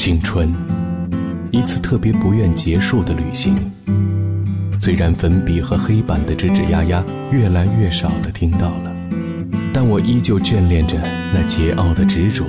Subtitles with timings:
[0.00, 0.48] 青春，
[1.50, 3.56] 一次特别不愿结束的旅行。
[4.80, 8.96] 虽然粉笔和黑板的吱吱呀呀越来越少的听到了，
[9.72, 10.96] 但我依旧眷恋着
[11.34, 12.44] 那桀骜的执着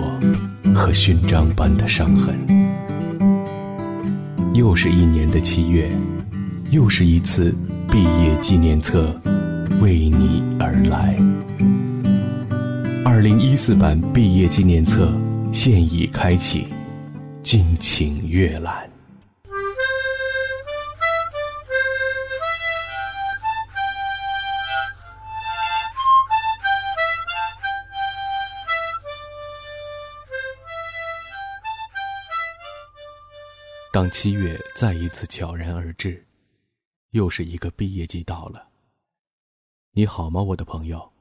[0.75, 2.37] 和勋章般的伤痕。
[4.53, 5.89] 又是一年的七月，
[6.69, 7.51] 又是一次
[7.91, 9.19] 毕业纪念册
[9.81, 11.17] 为你而来。
[13.03, 15.11] 二零一四版毕业纪念册
[15.51, 16.67] 现已开启，
[17.51, 18.87] 敬请阅览。
[33.91, 36.23] 当七月再一次悄然而至，
[37.09, 38.67] 又是一个毕业季到了。
[39.93, 41.11] 你好吗，我的朋友？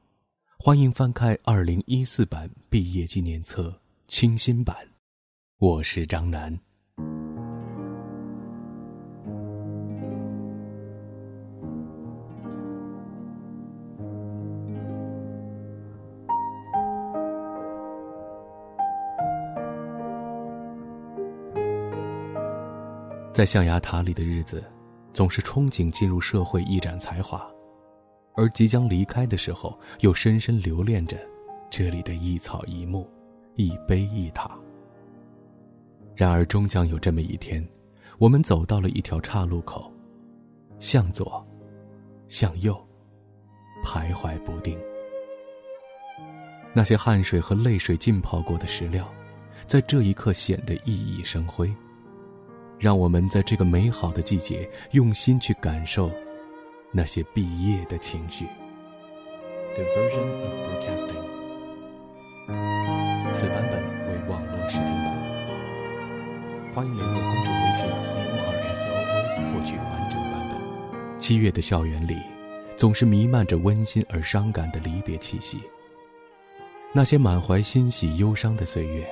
[0.59, 4.87] 欢迎翻开二零一四版毕业纪念册清新版，
[5.61, 6.57] 我是张楠。
[23.33, 24.63] 在象牙塔里的日子，
[25.11, 27.45] 总是憧憬进入社会一展才华。
[28.33, 31.17] 而即将离开的时候，又深深留恋着
[31.69, 33.05] 这里的一草一木、
[33.57, 34.57] 一碑一塔。
[36.19, 37.65] 然而，终将有这么一天，
[38.17, 39.89] 我们走到了一条岔路口，
[40.77, 41.47] 向左，
[42.27, 42.77] 向右，
[43.85, 44.77] 徘徊不定。
[46.73, 49.09] 那些汗水和泪水浸泡过的石料，
[49.65, 51.73] 在这一刻显得熠熠生辉。
[52.77, 56.11] 让我们在这个美好的季节，用心去感受。
[56.91, 58.45] 那些毕业的情绪。
[59.73, 61.23] Diversion of broadcasting。
[63.31, 65.18] 此版本为网络视听版。
[66.73, 68.99] 欢迎联络公众微信 c o r s o o
[69.51, 71.19] 获取完整版本。
[71.19, 72.15] 七月的校园里，
[72.77, 75.59] 总是弥漫着温馨而伤感的离别气息。
[76.93, 79.07] 那些满怀欣喜忧伤的岁月，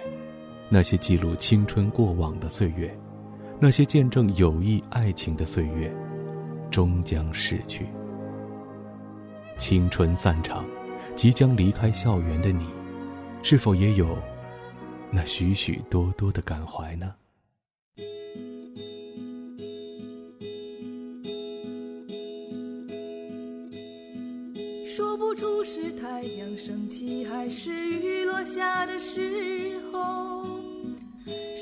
[0.69, 2.95] 那些记录青春过往的岁月，
[3.59, 5.91] 那些见证友谊爱情的岁月。
[6.69, 7.87] 终将逝去，
[9.57, 10.65] 青春散场，
[11.15, 12.67] 即将离开校园的你，
[13.41, 14.15] 是否也有
[15.09, 17.15] 那许许多多的感怀呢？
[25.37, 30.43] 说不出是太阳升起还是雨落下的时候。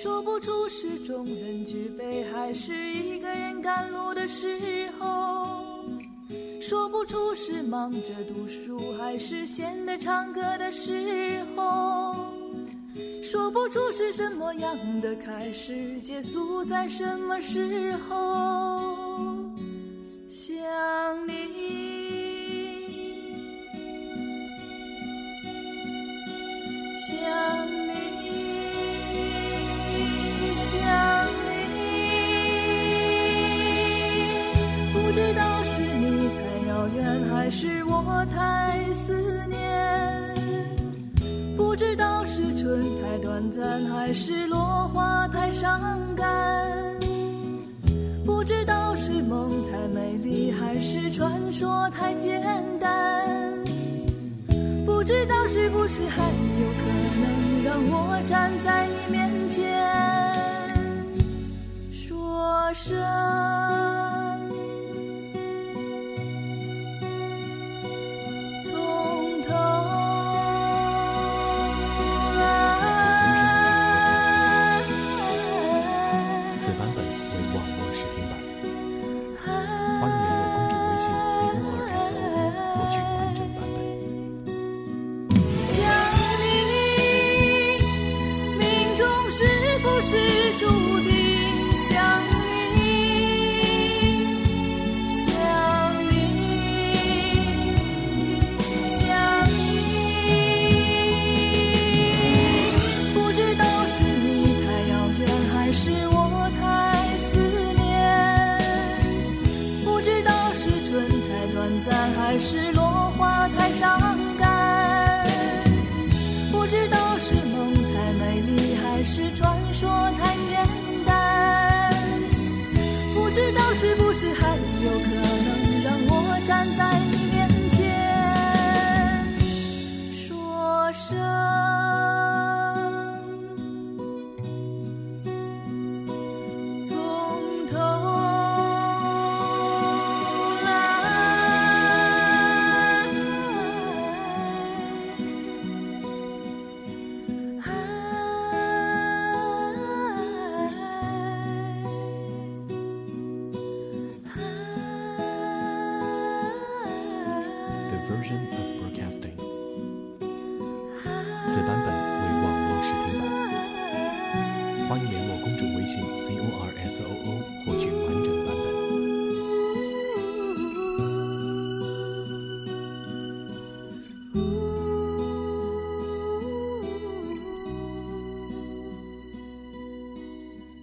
[0.01, 5.45] 说不出是众人举杯还是一个人赶路的时候，
[6.61, 12.15] 说不出是忙着读书还是闲的唱歌的时候，
[13.21, 18.94] 说不出是什么样的开始，结束在什么时候，
[37.57, 40.35] 是我太思念，
[41.55, 45.79] 不知道是春太短暂，还是落花太伤
[46.17, 46.99] 感，
[48.25, 52.43] 不知道是梦太美丽，还是传说太简
[52.77, 53.63] 单，
[54.85, 56.89] 不知道是不是还有可
[57.21, 59.81] 能让我站在你面前，
[61.93, 64.24] 说声。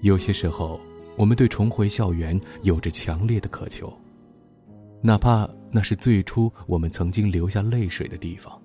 [0.03, 0.81] 有些时候，
[1.17, 3.93] 我们对重回校园有着强烈的渴求，
[5.01, 8.61] 哪怕那是最初我们曾经流下泪水的地方。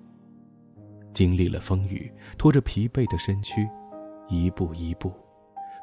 [1.14, 3.68] 经历了风雨，拖着疲惫的身躯，
[4.28, 5.12] 一步一步，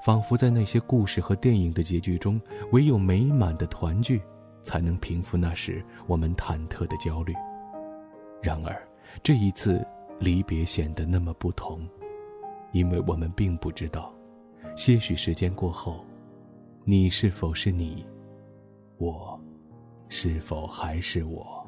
[0.03, 2.39] 仿佛在那些故事和电影的结局中，
[2.73, 4.21] 唯有美满的团聚，
[4.61, 7.33] 才能平复那时我们忐忑的焦虑。
[8.43, 8.85] 然而，
[9.23, 9.87] 这一次
[10.19, 11.87] 离别显得那么不同，
[12.73, 14.13] 因为我们并不知道。
[14.75, 16.03] 些许时间过后，
[16.83, 18.05] 你是否是你？
[18.97, 19.39] 我，
[20.09, 21.64] 是否还是我？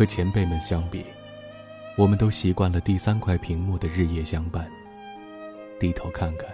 [0.00, 1.04] 和前辈们相比，
[1.94, 4.66] 我们都习惯了第三块屏幕的日夜相伴。
[5.78, 6.46] 低头看看，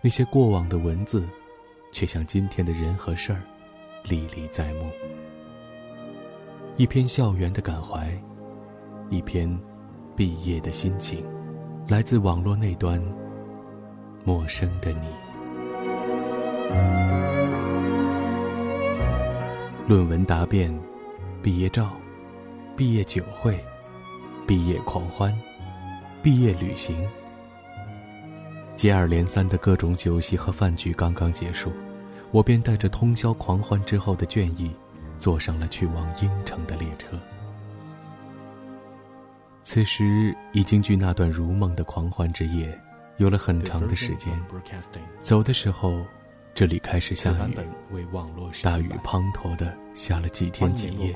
[0.00, 1.28] 那些过往的文字，
[1.92, 3.42] 却像今天的人和事儿，
[4.02, 4.90] 历历在目。
[6.78, 8.10] 一篇校园的感怀，
[9.10, 9.46] 一篇
[10.16, 11.22] 毕业的心情，
[11.86, 12.98] 来自网络那端
[14.24, 15.06] 陌生的你。
[19.86, 20.74] 论文答辩，
[21.42, 21.90] 毕业照。
[22.76, 23.58] 毕业酒会，
[24.46, 25.34] 毕业狂欢，
[26.22, 27.08] 毕业旅行，
[28.76, 31.72] 接二连三的各种酒席和饭局刚刚结束，
[32.32, 34.70] 我便带着通宵狂欢之后的倦意，
[35.16, 37.18] 坐上了去往英城的列车。
[39.62, 42.78] 此时已经距那段如梦的狂欢之夜，
[43.16, 44.30] 有了很长的时间。
[45.20, 46.04] 走的时候。
[46.54, 47.54] 这里开始下雨，
[48.62, 51.12] 大雨滂沱的下了几天几夜。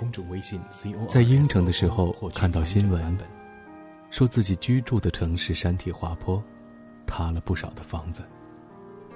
[1.06, 3.17] 在应城的时候，看到新闻，
[4.11, 6.43] 说自己居住的城市山体滑坡，
[7.06, 8.23] 塌了不少的房子。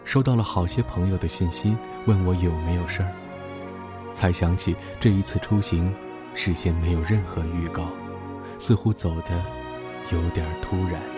[0.05, 1.75] 收到了好些朋友的信息，
[2.05, 3.11] 问我有没有事儿。
[4.13, 5.93] 才想起这一次出行，
[6.35, 7.89] 事先没有任何预告，
[8.59, 9.43] 似乎走的
[10.13, 11.14] 有点突然。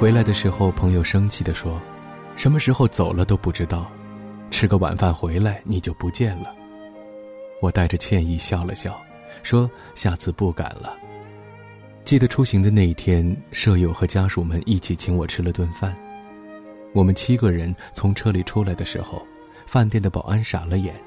[0.00, 1.78] 回来的时候，朋友生气地说
[2.34, 3.92] ：“什么时候走了都不知道，
[4.50, 6.54] 吃个晚饭回来你就不见了。”
[7.60, 8.98] 我带着歉意笑了笑，
[9.42, 10.96] 说：“下次不敢了。”
[12.02, 15.94] 记得出行的那一天，舍友和家属们一起请我吃了顿饭。
[16.94, 19.22] 我们七个人从车里出来的时候，
[19.66, 20.98] 饭店的保安傻了眼，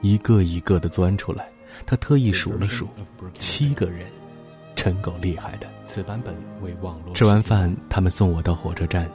[0.00, 1.46] 一个一个的钻出来。
[1.84, 2.88] 他特意数了数，
[3.38, 4.06] 七个人。
[4.76, 5.66] 真够厉害的。
[5.84, 7.14] 此版本为网络。
[7.14, 9.10] 吃完饭，他们送我到火车站。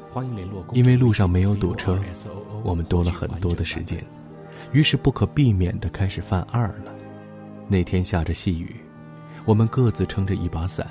[0.74, 1.98] 因为路上没有堵车，
[2.64, 4.04] 我们多了很多的时间，
[4.74, 6.92] 于是不可避免的开始犯二了。
[7.68, 8.76] 那天下着细雨，
[9.46, 10.86] 我们各自撑着一把伞，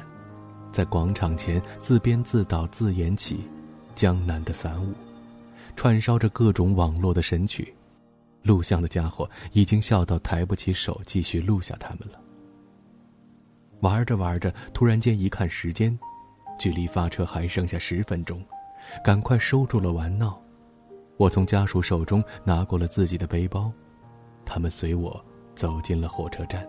[0.72, 3.40] 在广场前自编自导自演起
[3.94, 4.94] 江南的伞舞，
[5.76, 7.74] 串烧着各种网络的神曲。
[8.42, 12.18] 录像的家伙已经笑到抬不起手继续录下他们了。
[13.80, 15.99] 玩着玩着，突然间一看时间，
[16.58, 18.42] 距离发车还剩下十分钟，
[19.02, 20.40] 赶快收住了玩闹。
[21.16, 23.70] 我从家属手中拿过了自己的背包，
[24.44, 25.22] 他们随我
[25.54, 26.66] 走进了火车站，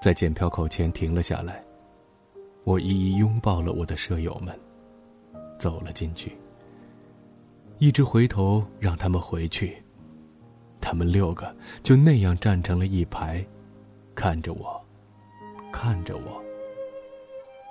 [0.00, 1.62] 在检票口前停了下来。
[2.64, 4.58] 我一一拥抱了我的舍友们，
[5.58, 6.36] 走了进去。
[7.78, 9.82] 一直回头让他们回去，
[10.80, 13.44] 他们六个就那样站成了一排，
[14.14, 14.81] 看着我。
[15.72, 16.40] 看着我，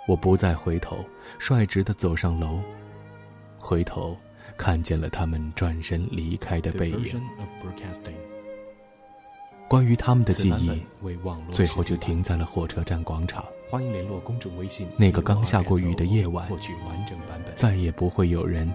[0.08, 1.06] 我不再回头，
[1.40, 2.60] 率直的走上楼。
[3.58, 4.18] 回头
[4.58, 7.22] 看见了他们转身离开的背影。
[9.70, 10.84] 关于他们的记忆，
[11.52, 13.46] 最后就停在了火车站广场。
[13.70, 14.86] 欢迎联络公众微信。
[14.98, 16.50] 那个刚下过雨的夜晚，
[17.56, 18.70] 再也不会有人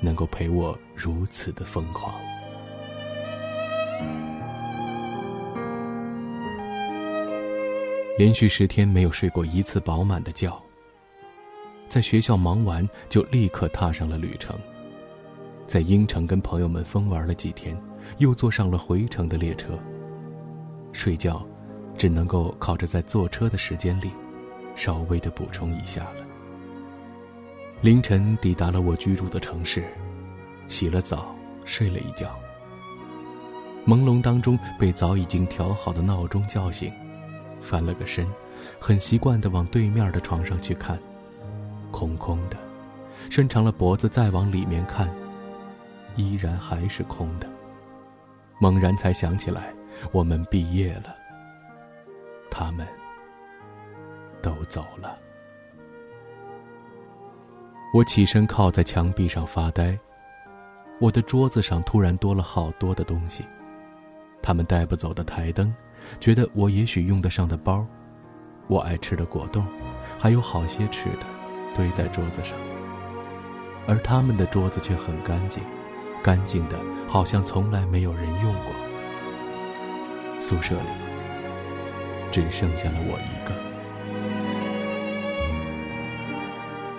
[0.00, 2.14] 能够陪我如此的疯狂。
[8.20, 10.54] 连续十天没有睡过一次饱满的觉。
[11.88, 14.58] 在学校忙完就立刻踏上了旅程，
[15.66, 17.74] 在英城跟朋友们疯玩了几天，
[18.18, 19.68] 又坐上了回程的列车。
[20.92, 21.42] 睡觉，
[21.96, 24.10] 只能够靠着在坐车的时间里，
[24.74, 26.26] 稍微的补充一下了。
[27.80, 29.82] 凌晨抵达了我居住的城市，
[30.68, 31.34] 洗了澡，
[31.64, 32.38] 睡了一觉。
[33.86, 36.92] 朦胧当中被早已经调好的闹钟叫醒。
[37.60, 38.26] 翻了个身，
[38.78, 40.98] 很习惯地往对面的床上去看，
[41.90, 42.56] 空空的，
[43.28, 45.08] 伸长了脖子再往里面看，
[46.16, 47.48] 依然还是空的。
[48.58, 49.72] 猛然才想起来，
[50.12, 51.14] 我们毕业了，
[52.50, 52.86] 他们
[54.42, 55.16] 都走了。
[57.92, 59.98] 我起身靠在墙壁上发呆。
[61.00, 63.42] 我的桌子上突然多了好多的东西，
[64.42, 65.74] 他们带不走的台灯，
[66.18, 67.86] 觉得我也许用得上的包，
[68.66, 69.64] 我爱吃的果冻，
[70.18, 71.26] 还有好些吃的，
[71.74, 72.58] 堆在桌子上。
[73.86, 75.62] 而他们的桌子却很干净，
[76.22, 78.72] 干净的好像从来没有人用过。
[80.40, 80.88] 宿舍里
[82.32, 83.54] 只剩下了我一个。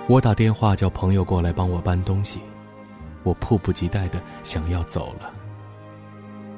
[0.08, 2.42] 我打电话叫朋友过来帮我搬东西。
[3.24, 5.32] 我迫不及待的想要走了。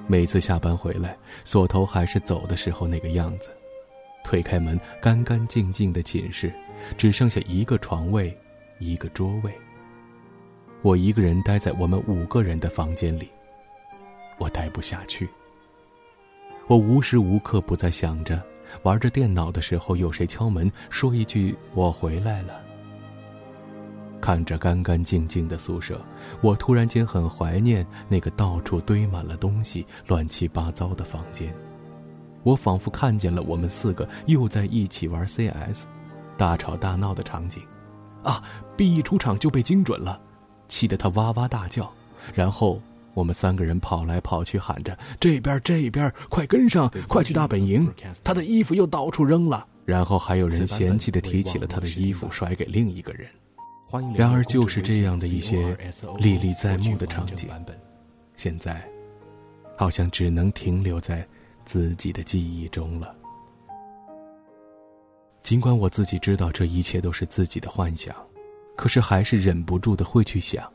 [0.07, 3.49] 每次下班回来，锁头还是走的时候那个样子。
[4.23, 6.53] 推开门，干干净净的寝室，
[6.97, 8.35] 只剩下一个床位，
[8.79, 9.53] 一个桌位。
[10.81, 13.29] 我一个人待在我们五个人的房间里，
[14.37, 15.27] 我待不下去。
[16.67, 18.41] 我无时无刻不在想着，
[18.83, 22.62] 玩着电脑的时候有谁敲门，说一句“我回来了”。
[24.23, 25.99] 看着干干净净的宿舍，
[26.39, 31.53] 我突然间很怀念那个到处堆满了东西、乱七八糟的房间。
[32.43, 35.87] 我仿佛看见了我们四个又在一起玩 CS，
[36.37, 37.61] 大吵大闹的场景。
[38.23, 38.41] 啊
[38.77, 40.21] ！B 一出场就被精准了，
[40.69, 41.91] 气得他哇哇大叫。
[42.33, 42.81] 然后
[43.13, 49.67] 我们三个人跑来跑去，喊着：“这边，这边，快跟上，快去大本营！”他的衣服又到处扔了。
[49.83, 53.27] 然后还有人嫌弃的提起了他的衣服，甩给另一个人。
[54.15, 55.77] 然而，就是这样的一些
[56.17, 57.47] 历历在目的场景，
[58.35, 58.83] 现在
[59.77, 61.23] 好像只能停留在
[61.63, 63.15] 自己的记忆中了。
[65.43, 68.15] 尽管我自己知道这一切都是自己的幻想，
[68.75, 70.67] 可是还是忍不住的会去想，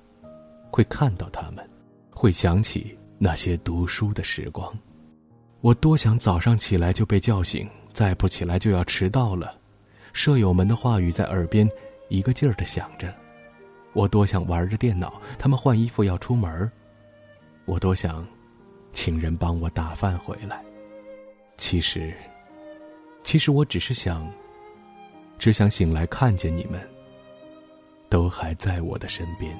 [0.70, 1.68] 会看到他们，
[2.10, 4.72] 会想起那些读书的时光。
[5.60, 9.58] 我多想早上起来就被叫醒，再不起来就要迟到了。
[10.12, 11.68] 舍友们的话语在耳边。
[12.08, 13.14] 一个劲儿的想着，
[13.92, 16.70] 我多想玩着电脑，他们换衣服要出门
[17.64, 18.26] 我多想，
[18.92, 20.62] 请人帮我打饭回来。
[21.56, 22.14] 其实，
[23.22, 24.30] 其实我只是想，
[25.38, 26.80] 只想醒来看见你们，
[28.08, 29.54] 都还在我的身边。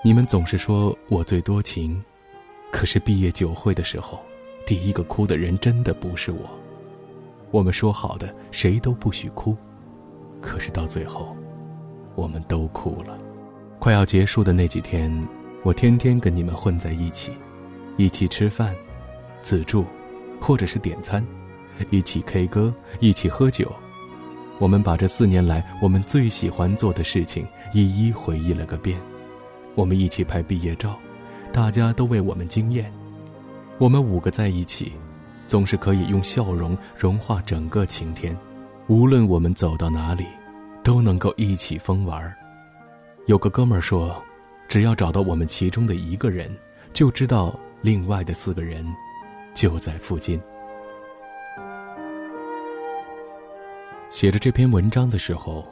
[0.00, 2.00] 你们总是说我最多情，
[2.70, 4.20] 可是毕业酒会的时候，
[4.64, 6.48] 第一个哭的人真的不是我。
[7.50, 9.56] 我们说好的谁都不许哭，
[10.40, 11.36] 可是到最后，
[12.14, 13.18] 我们都哭了。
[13.80, 15.12] 快要结束的那几天，
[15.64, 17.32] 我天天跟你们混在一起，
[17.96, 18.72] 一起吃饭、
[19.42, 19.84] 自助，
[20.40, 21.26] 或者是点餐，
[21.90, 23.70] 一起 K 歌，一起喝酒。
[24.60, 28.96] 我们把这四年来我们最喜欢做的事情一一回忆了个遍。
[29.78, 30.98] 我们一起拍毕业照，
[31.52, 32.92] 大家都为我们惊艳。
[33.78, 34.92] 我们五个在一起，
[35.46, 38.36] 总是可以用笑容融化整个晴天。
[38.88, 40.26] 无论我们走到哪里，
[40.82, 42.34] 都能够一起疯玩。
[43.26, 44.20] 有个哥们儿说，
[44.66, 46.50] 只要找到我们其中的一个人，
[46.92, 48.84] 就知道另外的四个人
[49.54, 50.40] 就在附近。
[54.10, 55.64] 写着这篇文章的时候，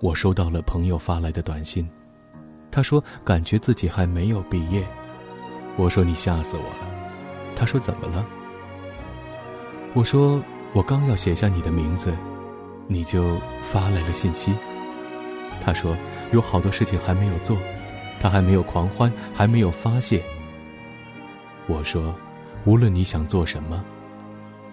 [0.00, 1.88] 我收到了朋友发来的短信。
[2.74, 4.84] 他说：“感觉自己还没有毕业。”
[5.78, 6.90] 我说：“你吓死我了。”
[7.54, 8.26] 他说：“怎么了？”
[9.94, 10.42] 我说
[10.74, 12.12] ：“我刚要写下你的名字，
[12.88, 14.52] 你就发来了信息。”
[15.64, 15.96] 他说
[16.34, 17.56] ：“有好多事情还没有做，
[18.18, 20.20] 他还没有狂欢，还没有发泄。”
[21.68, 22.12] 我说
[22.66, 23.84] ：“无论你想做什么，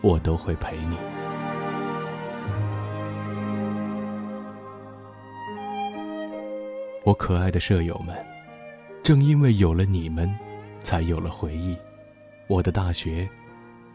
[0.01, 0.98] 我都会陪你。”
[7.03, 8.15] 我可爱的舍友们，
[9.01, 10.31] 正因为有了你们，
[10.84, 11.75] 才有了回忆。
[12.48, 13.27] 我的大学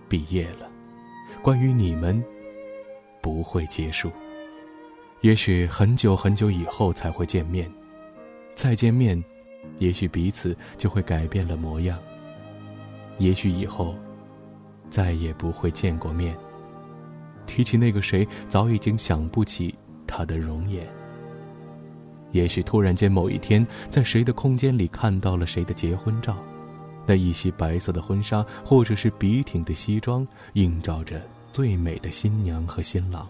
[0.08, 0.68] 毕业了，
[1.40, 2.22] 关于你们
[3.20, 4.10] 不会结束。
[5.20, 7.70] 也许很久很久以后才会见面，
[8.54, 9.22] 再见面，
[9.78, 11.98] 也许彼此就会改变了模样。
[13.18, 13.94] 也许以后
[14.90, 16.36] 再也不会见过面。
[17.46, 19.72] 提起那个谁，早已经想不起
[20.08, 20.95] 他的容颜。
[22.36, 26.36] 也许突然间某一天，在谁的空间里看到了谁的结婚照，
[27.06, 33.26] 那一袭白色的婚纱，或者是笔挺的西装，映照着最美的新娘和新郎。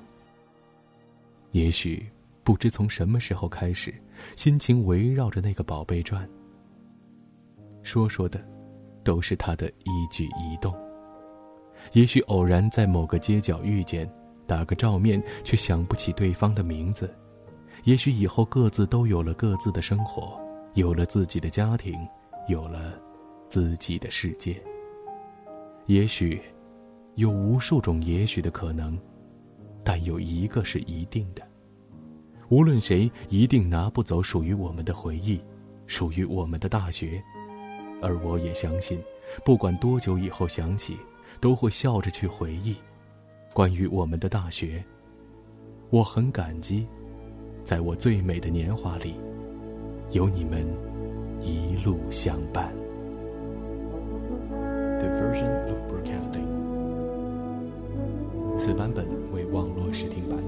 [1.52, 2.04] 也许
[2.42, 3.94] 不知从什么时候开始，
[4.34, 6.28] 心情围绕着那个宝贝转。
[7.84, 8.44] 说说的，
[9.04, 10.74] 都是他的一举一动。
[11.92, 14.10] 也许偶然在某个街角遇见，
[14.48, 17.06] 打个照面，却想不起对方的名字；
[17.86, 20.40] 也许以后各自都有了各自的生活，
[20.74, 21.96] 有了自己的家庭，
[22.48, 22.92] 有了
[23.48, 24.60] 自己的世界。
[25.86, 26.42] 也许
[27.14, 28.98] 有无数种也许的可能，
[29.84, 31.40] 但有一个是一定的：
[32.48, 35.40] 无论谁，一定拿不走属于我们的回忆，
[35.86, 37.22] 属于我们的大学。
[38.02, 39.00] 而我也相信，
[39.44, 40.98] 不管多久以后想起。
[41.38, 42.74] 都会笑着去回忆，
[43.52, 44.82] 关于我们的大学。
[45.90, 46.86] 我很感激，
[47.66, 49.16] 在我最美的年华里，
[50.12, 50.64] 有你们
[51.40, 52.72] 一路相伴。
[55.00, 56.46] The version of broadcasting，
[58.56, 60.38] 此版本为网络试听版。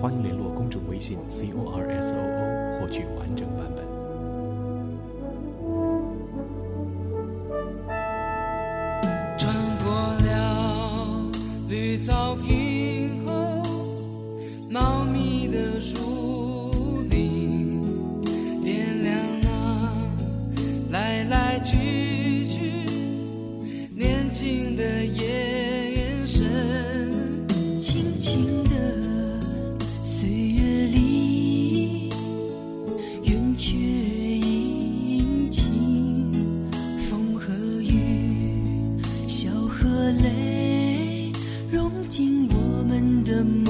[0.00, 3.87] 欢迎联络公众微信 c o r s o o 获取完整版本。
[43.28, 43.67] 习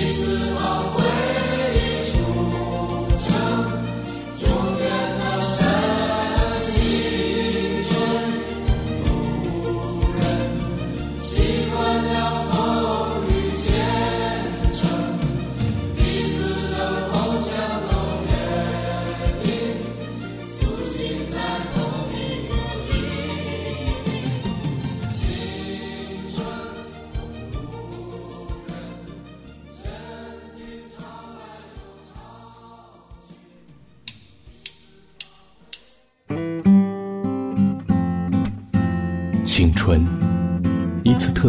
[0.00, 1.09] 一次梦回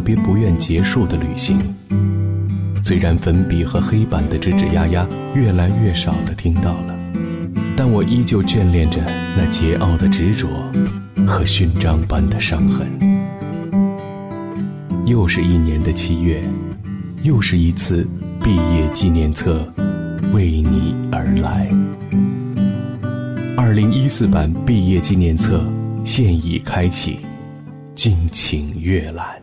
[0.01, 1.59] 别不愿结束的旅行。
[2.83, 6.99] 虽然粉笔和黑板的吱吱呀呀越来越少的听到了，
[7.77, 9.01] 但我依旧眷恋着
[9.37, 10.47] 那桀骜的执着
[11.27, 12.89] 和勋章般的伤痕。
[15.05, 16.41] 又是一年的七月，
[17.23, 18.07] 又是一次
[18.43, 19.65] 毕业纪念册
[20.33, 21.69] 为你而来。
[23.57, 25.63] 二零一四版毕业纪念册
[26.03, 27.19] 现已开启，
[27.95, 29.40] 敬请阅览。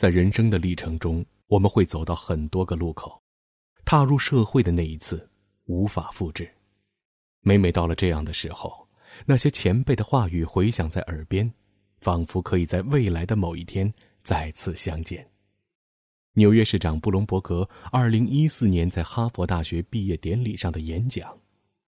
[0.00, 3.22] 在人生的历程中，我们会走到很多个路口，
[3.84, 5.28] 踏入社会的那一次，
[5.66, 6.50] 无法复制。
[7.42, 8.88] 每每到了这样的时候，
[9.26, 11.52] 那些前辈的话语回响在耳边，
[12.00, 13.92] 仿佛可以在未来的某一天
[14.24, 15.28] 再次相见。
[16.32, 21.38] 纽约市长布隆伯格二零一四年在哈佛大学毕业典礼上的演讲，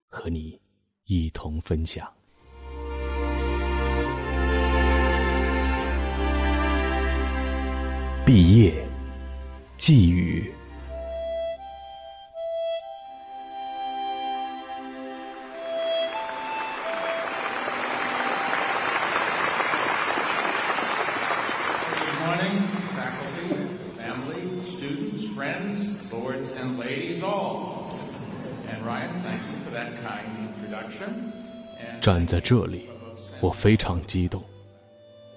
[0.06, 0.56] 和你
[1.06, 2.15] 一同分享。
[8.26, 8.74] 毕业
[9.76, 10.52] 寄语。
[32.00, 32.88] 站在这里
[33.40, 34.55] 我非常激动。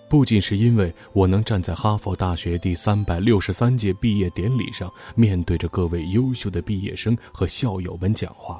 [0.09, 8.59] 不仅是因为我能站在哈佛大学第三百六十三届毕业典礼上，面对着各位优秀的毕业生和校友们讲话，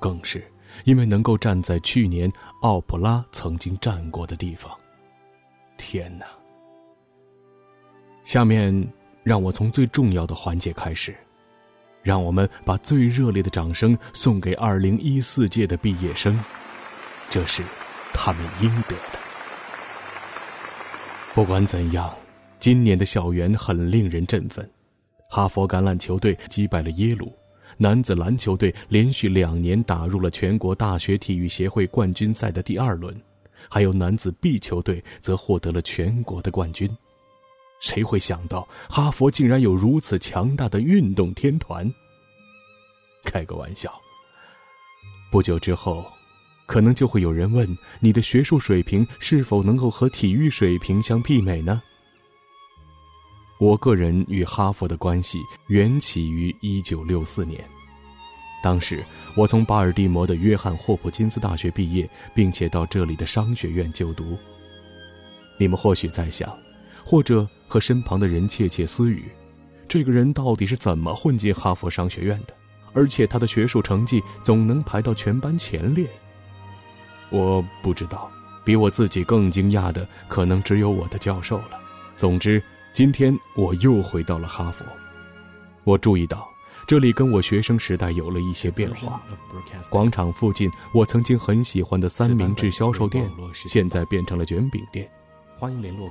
[0.00, 0.42] 更是
[0.84, 2.32] 因为能够站在去年
[2.62, 4.72] 奥普拉曾经站过的地方。
[5.76, 6.24] 天哪！
[8.24, 8.74] 下面，
[9.22, 11.14] 让我从最重要的环节开始，
[12.02, 16.38] 让我们把最热烈的掌声送给二零一四届的毕业生，
[17.28, 17.62] 这是
[18.14, 19.21] 他们应得的。
[21.34, 22.14] 不管怎样，
[22.60, 24.68] 今年的校园很令人振奋。
[25.30, 27.34] 哈佛橄榄球队击败了耶鲁，
[27.78, 33.18] 男子篮球队连续两年打入了全国大学体育协会冠军赛的第二轮，
[33.70, 36.86] 还有男子壁球队则获得了全国的冠军。
[37.80, 41.90] 谁会想到哈佛竟然有如此强大的运动天团？
[43.24, 43.90] 开个玩笑。
[45.30, 46.04] 不久之后，
[46.72, 47.68] 可能就会有人问
[48.00, 51.82] 你的学术水平是否能够和体育水平相媲美呢？
[53.60, 57.62] 我个人与哈佛的关系缘起于一九六四年，
[58.64, 59.04] 当时
[59.36, 64.34] 我从巴尔的摩的约翰霍普金斯大学毕业，并且到这里的商学院就读。
[65.58, 66.50] 你们或许在想，
[67.04, 67.46] 或者。
[67.68, 69.30] 和身旁的人窃窃私语，
[69.88, 72.54] 这个人到底是怎么混进哈佛商学院的？
[72.92, 76.06] 而且他的学术成绩总能排到全班前列。
[77.32, 78.30] 我不知道，
[78.62, 81.80] 比我自己更惊讶的可能只有我的教授了。
[82.14, 84.84] 总之，今天我又回到了哈佛。
[85.84, 86.46] 我注意到，
[86.86, 89.20] 这里跟我学生时代有了一些变化。
[89.88, 95.10] 广场附近我曾经很喜欢的三明治销售店，现在变成了卷饼店。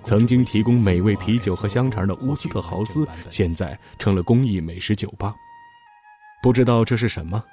[0.03, 5.35] 曾经提供美味啤酒和香肠的乌斯特豪斯，现在成了公益美食酒吧。
[6.41, 7.43] 不知道这是什么？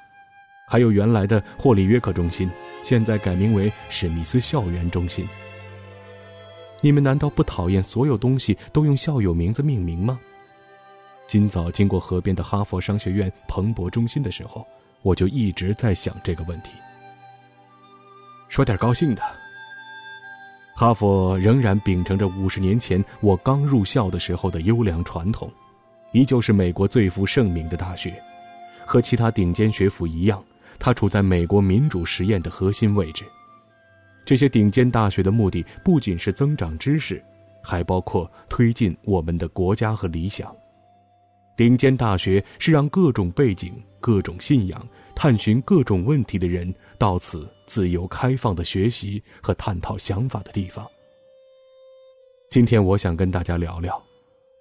[0.68, 2.48] 还有原来的霍里约克中心，
[2.85, 5.26] 现在改名为史密斯校园中心。
[6.81, 10.20] 你们难道不讨厌所有东西都用校友名字命名吗？
[11.26, 14.66] 今早经过河边的哈佛商学院彭博中心的时候，
[15.02, 16.70] 我就一直在想这个问题。
[18.48, 19.22] 说点高兴的。
[20.74, 25.50] 哈佛仍然秉承着五十年前我刚入校的时候的优良传统，
[26.12, 28.14] 依旧是美国最负盛名的大学。
[28.87, 30.42] 和其他顶尖学府一样，
[30.78, 33.24] 它处在美国民主实验的核心位置。
[34.24, 37.22] 这些顶尖大学的目的不仅是增长知识，
[37.62, 40.54] 还包括推进我们的国家和理想。
[41.56, 47.48] 顶尖大学是让各种背景、各种信仰、探寻各种问题的人到此。
[47.66, 50.86] 自由开放的学习和探讨想法的地方。
[52.50, 54.02] 今天我想跟大家聊聊，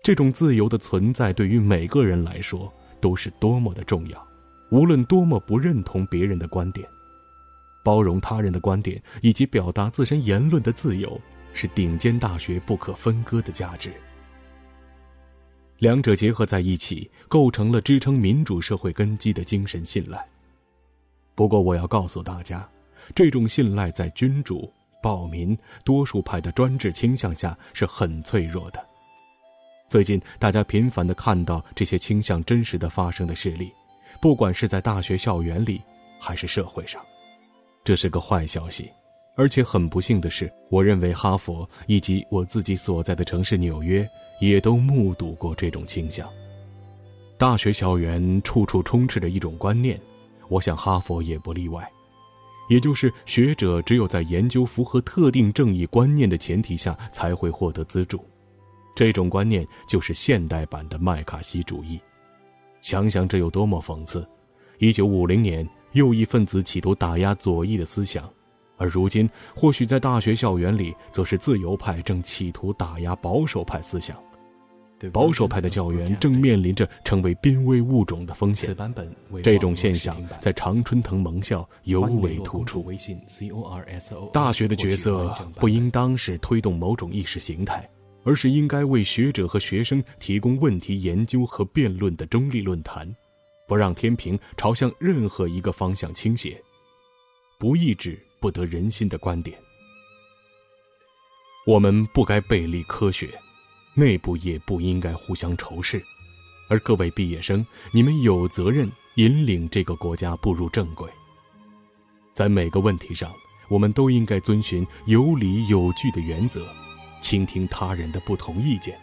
[0.04, 4.27] 这种自由的存在对于每个人来说都是多么的重要。
[4.70, 6.88] 无论多么不认同别人的观点，
[7.84, 11.20] 包容他人的观点以及表达自身言论的自由，
[11.54, 13.92] 是顶尖大学不可分割的价值。
[15.80, 20.20] 两者结合在一起，构成了支撑民主社会根基的精神信赖。
[21.36, 22.68] 不过，我要告诉大家。
[23.16, 24.70] 这种信赖在君主、
[25.02, 28.86] 暴民、多数派的专制倾向下是很脆弱的。
[29.88, 33.72] 最近，大家频繁的看到这些倾向真实的发生的事例，
[34.22, 35.82] 不管是在大学校园里，
[36.20, 37.02] 还是社会上，
[37.84, 38.90] 这是个坏消息。
[39.36, 44.08] 而且很不幸的是，我认为哈佛以及我自己所在的城市纽约，
[44.42, 46.28] 也都目睹过这种倾向。
[47.38, 50.02] 大学校园处处充斥着一种观念，
[50.50, 51.88] 我想哈佛也不例外，
[52.68, 58.26] 也就是学者只有在研究符合特定正义观念的前提下，才会获得资助。
[58.96, 62.00] 这种观念就是现代版的麦卡锡主义，
[62.88, 64.26] 想想这有多么讽刺！
[64.78, 68.32] 一九五零年，右翼分子企图打压左翼的思想，
[68.78, 74.16] 而如今，或许在大学校园里，则是自由派正企图打压保守派思想。
[75.12, 78.74] 保守派的教员正面临着成为濒危物种的风险。
[79.44, 82.90] 这种现象在常春藤盟校尤为突出。
[84.32, 87.86] 大学的角色不应当是推动某种意识形态。
[88.28, 93.10] 而是应该为学者和学生提供问题研究和辩论的中立论坛，
[93.66, 96.62] 不让天平朝向任何一个方向倾斜，
[97.58, 99.58] 不抑制不得人心的观点。
[101.66, 103.30] 我们不该背离科学，
[103.94, 106.04] 内部也不应该互相仇视。
[106.68, 111.10] 而各位毕业生，你们有责任引领这个国家步入正轨。
[112.34, 113.32] 在每个问题上，
[113.70, 116.68] 我们都应该遵循有理有据的原则。
[117.28, 118.98] 倾听他人的不同意见，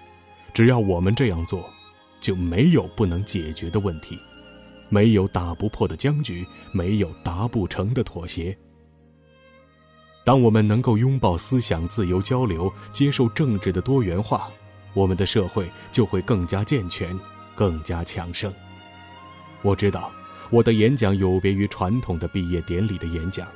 [0.55, 1.63] 只要我们这样做，
[2.23, 4.19] 就没有不能解决的问题，
[4.89, 8.57] 没有打不破的僵局，没有达不成的妥协。
[10.25, 14.49] 当我们能够拥抱思想自由交流，接受政治的多元化，
[14.95, 17.15] 我们的社会就会更加健全，
[17.55, 18.51] 更加强盛。
[19.61, 20.11] 我知道，
[20.49, 23.47] 我的演讲有别于传统的毕业典礼的演讲，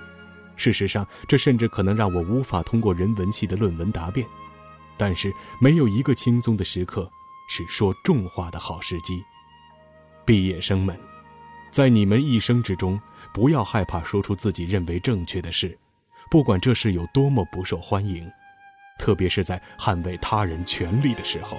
[0.57, 4.29] 事实上，这甚至可能让我无法通过人文系的论文答辩。
[4.99, 7.11] 但是没有一个轻松的时刻，
[7.49, 9.23] 是说重话的好时机。
[10.27, 10.99] 毕业生们，
[11.71, 13.01] 在你们一生之中，
[13.33, 15.79] 不要害怕说出自己认为正确的事，
[16.31, 18.31] 不管这事有多么不受欢迎。
[18.99, 21.57] 特别是在捍卫他人权利的时候，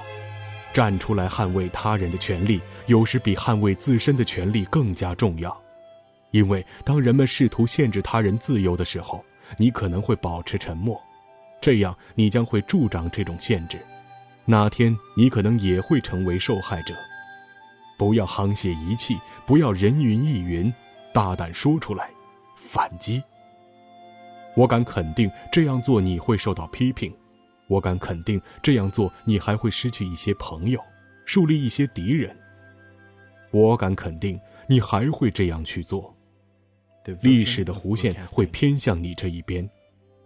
[0.73, 5.57] 站出来捍卫他人的权利，有时比捍卫自身的权利更加重要。
[6.31, 9.23] 因为当人们试图限制他人自由的时候，
[9.57, 11.01] 你可能会保持沉默。
[11.61, 13.79] 这样，你将会助长这种限制。
[14.45, 16.93] 哪天你可能也会成为受害者。
[17.97, 20.73] 不要沆瀣一气，不要人云亦云，
[21.13, 22.09] 大胆说出来，
[22.61, 23.21] 反击。
[24.55, 27.11] 我敢肯定，这样做你会受到批评；
[27.67, 30.79] 我敢肯定，这样做你还会失去一些朋友，
[31.25, 32.35] 树立一些敌人。
[33.51, 36.15] 我敢肯定，你还会这样去做。
[37.21, 39.69] 历史的弧线会偏向你这一边。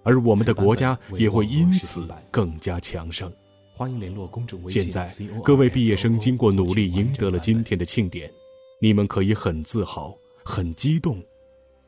[0.04, 3.32] 而我们的国家也会因此更加强盛。
[3.76, 4.84] 欢迎联络公众微信。
[4.84, 5.12] 现在，
[5.44, 8.32] 各位毕业生经过努力赢得了今天的庆典，
[8.80, 11.20] 你们可以很自豪、很激动。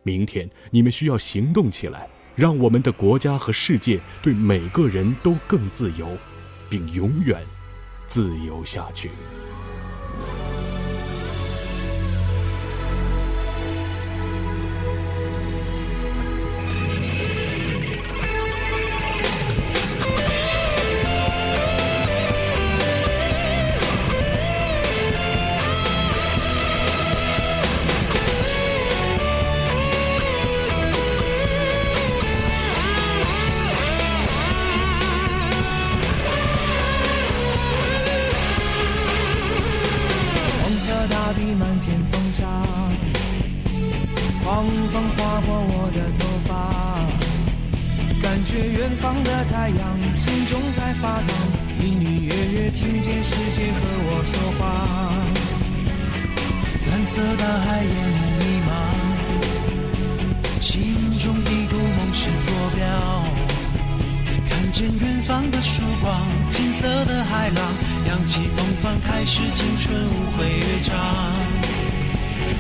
[0.01, 6.07] 明天，你们需要行动起来，让我们的国家和世界对每个人都更自由，
[6.69, 7.39] 并永远
[8.07, 9.09] 自由下去。
[68.55, 70.95] 扬起风帆，开始青春无悔乐章。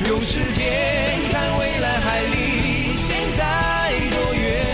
[0.07, 0.63] 用时间
[1.31, 3.41] 看未来，海离现在
[4.11, 4.65] 多远？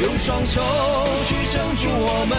[0.00, 0.60] 用双手
[1.26, 2.36] 去撑住我们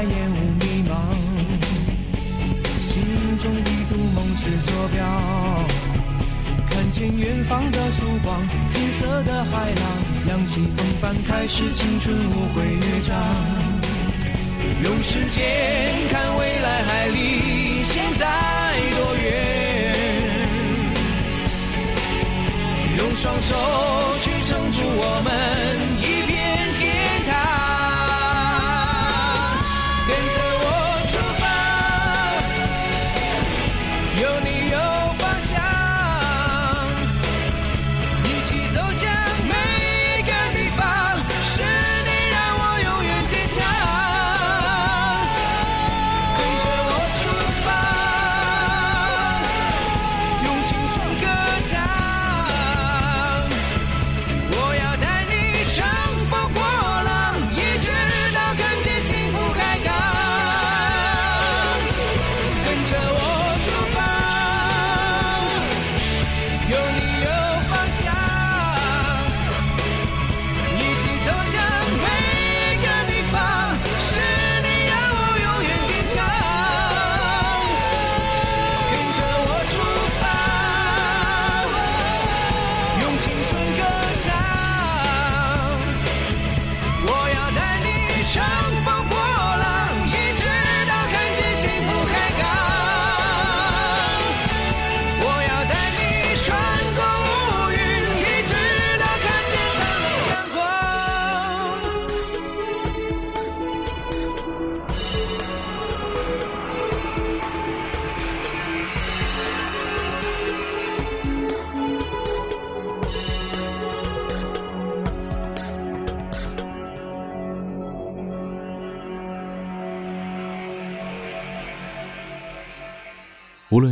[0.00, 0.96] 在烟雾迷茫，
[2.80, 3.02] 心
[3.38, 5.04] 中地图梦是坐标，
[6.70, 9.84] 看见远方的曙光，金色的海浪，
[10.26, 13.14] 扬起风帆，开始青春无悔乐章，
[14.82, 15.44] 用时间
[16.10, 18.26] 看未来，还离现在
[18.96, 19.28] 多远，
[22.96, 23.54] 用双手
[24.22, 25.69] 去撑住我们。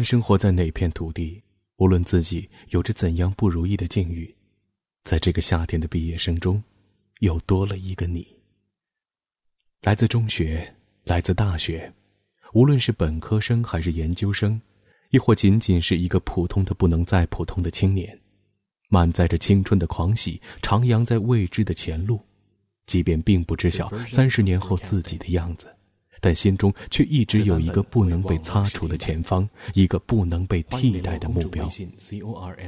[0.09, 1.39] 生活在哪片土地，
[1.77, 4.35] 无论自己有着怎样不如意的境遇，
[5.05, 6.65] 在这个夏天的毕业生中，
[7.19, 8.27] 又多了一个你。
[9.83, 11.93] 来自中学，来自大学，
[12.55, 14.59] 无论是本科生还是研究生，
[15.11, 18.19] 亦或仅仅是一个普通的不能再普通的青年，
[18.89, 22.19] 满载着青春的狂喜，徜徉在未知的前路。
[22.87, 25.77] 即便并不知晓三十年后自己的样子，
[26.21, 31.69] 但心中却一直有一个不能被擦除的前方，一个不能被替代的目标。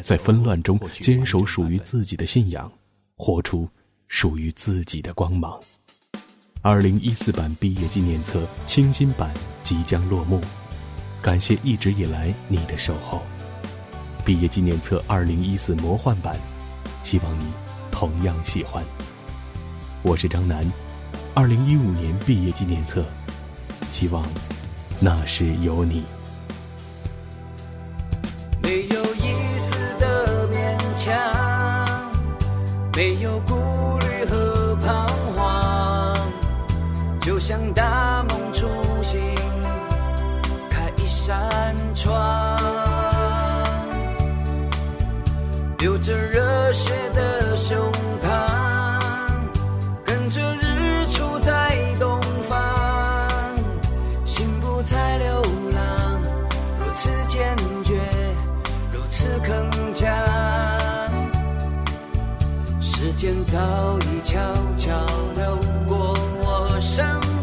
[0.03, 2.71] 在纷乱中坚守属于自己的信仰，
[3.17, 3.69] 活出
[4.09, 5.59] 属于自己的光芒。
[6.63, 9.33] 二零一四版毕业纪念册清新版
[9.63, 10.41] 即将落幕，
[11.23, 13.23] 感谢一直以来你的守候。
[14.25, 16.39] 毕业纪念册二零一四魔幻版，
[17.03, 17.47] 希望你
[17.91, 18.85] 同样喜欢。
[20.03, 20.71] 我是张楠，
[21.35, 23.05] 二零一五年毕业纪念册，
[23.91, 24.24] 希望
[25.01, 26.05] 那时有你。
[28.62, 31.12] 没有一丝的勉强，
[32.97, 33.41] 没有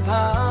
[0.07, 0.46] 身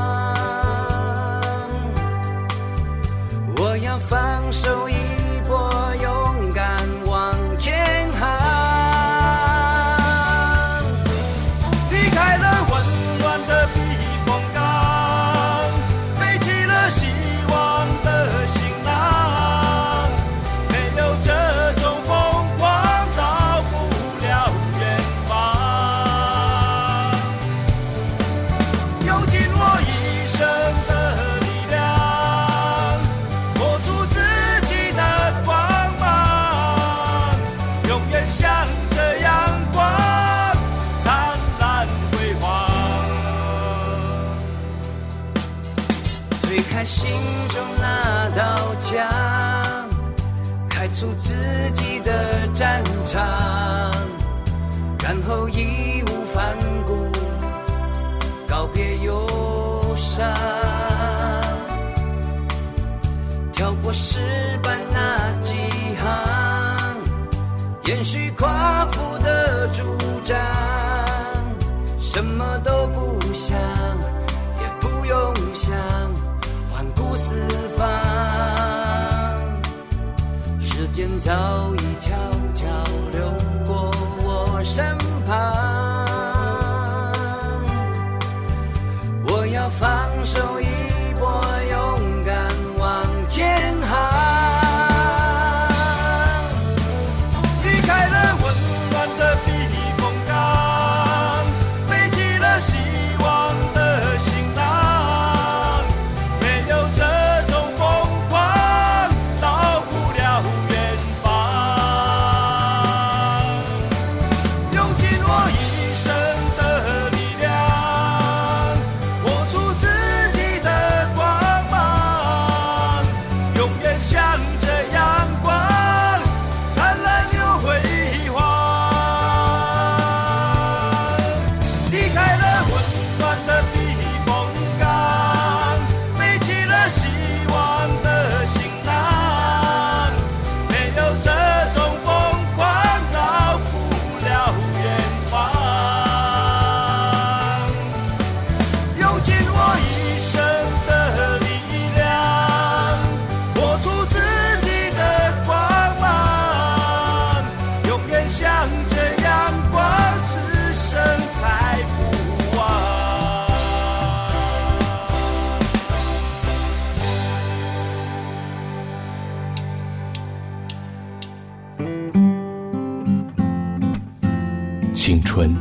[174.92, 175.54] 青春，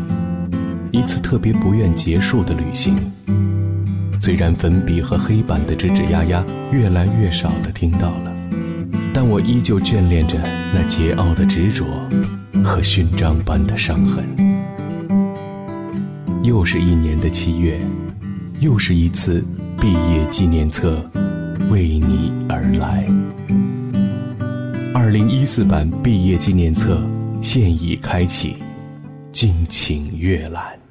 [0.91, 3.14] 一次特别不愿结束的旅行。
[4.25, 8.35] 虽然粉笔和黑板的吱吱呀呀越来越少的听到了，
[9.13, 10.39] 但我依旧眷恋着
[10.73, 11.85] 那桀骜的执着
[12.63, 14.25] 和勋章般的伤痕。
[16.41, 17.79] 又是一年的七月，
[18.61, 19.45] 又是一次
[19.79, 21.07] 毕业纪念册
[21.69, 23.05] 为你而来。
[24.91, 26.99] 二零一四版毕业纪念册
[27.43, 28.55] 现已开启。
[29.31, 30.84] 敬请阅览。